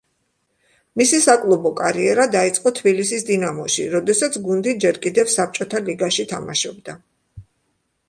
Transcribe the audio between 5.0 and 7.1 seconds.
კიდევ საბჭოთა ლიგაში თამაშობდა.